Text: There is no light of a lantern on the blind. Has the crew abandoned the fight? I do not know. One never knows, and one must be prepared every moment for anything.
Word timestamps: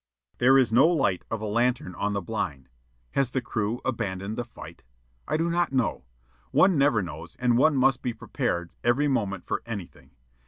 There 0.39 0.57
is 0.57 0.73
no 0.73 0.87
light 0.87 1.25
of 1.29 1.41
a 1.41 1.45
lantern 1.45 1.93
on 1.93 2.13
the 2.13 2.23
blind. 2.23 2.69
Has 3.11 3.29
the 3.29 3.39
crew 3.39 3.79
abandoned 3.85 4.35
the 4.35 4.43
fight? 4.43 4.83
I 5.27 5.37
do 5.37 5.47
not 5.47 5.73
know. 5.73 6.05
One 6.49 6.75
never 6.75 7.03
knows, 7.03 7.35
and 7.35 7.55
one 7.55 7.77
must 7.77 8.01
be 8.01 8.11
prepared 8.11 8.73
every 8.83 9.07
moment 9.07 9.45
for 9.45 9.61
anything. 9.63 10.15